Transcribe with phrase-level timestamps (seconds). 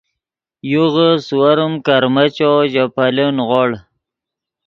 [0.71, 3.69] یوغے سیورم کرمیچو ژے پیلے نیغوڑ